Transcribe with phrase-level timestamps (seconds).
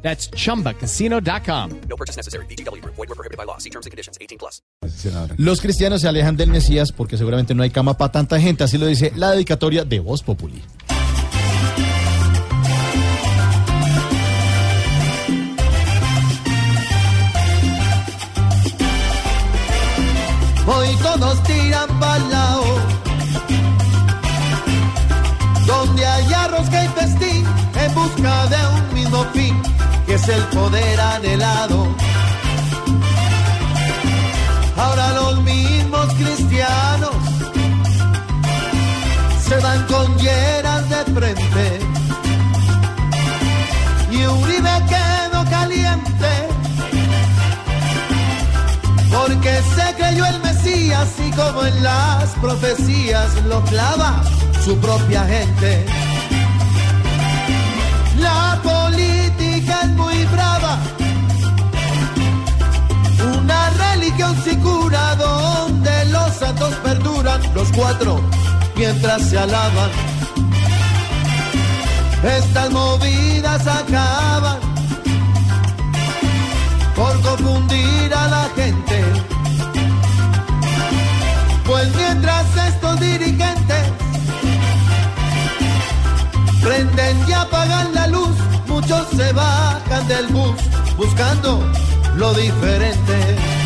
[0.00, 1.80] That's chumbacasino.com.
[1.88, 2.46] No purchase necessary.
[2.46, 2.82] BGW.
[2.84, 3.58] Void were prohibited by law.
[3.58, 4.16] See terms and conditions.
[4.20, 4.62] 18 plus.
[5.36, 8.78] Los cristianos se alejan del Mesías porque seguramente no hay cama para tanta gente, así
[8.78, 10.62] lo dice la dedicatoria de Voz Populi.
[20.66, 22.64] Hoy todos tiran pa'l lado.
[25.66, 27.44] Donde hay arroz que hay festín
[27.80, 29.54] en busca de un mismo fin,
[30.28, 31.88] el poder anhelado.
[34.76, 37.14] Ahora los mismos cristianos
[39.46, 41.78] se van con hieras de frente.
[44.10, 46.48] Y Uribe quedó caliente
[49.10, 54.22] porque se creyó el Mesías y como en las profecías lo clava
[54.64, 56.07] su propia gente.
[64.44, 68.20] Sin cura donde los santos perduran, los cuatro,
[68.76, 69.90] mientras se alaban.
[72.22, 74.58] Estas movidas acaban
[76.94, 79.04] por confundir a la gente.
[81.64, 83.84] Pues mientras estos dirigentes
[86.62, 90.56] prenden y apagan la luz, muchos se bajan del bus
[90.96, 91.62] buscando
[92.16, 93.57] lo diferente.